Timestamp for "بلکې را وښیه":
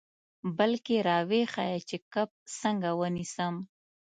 0.57-1.79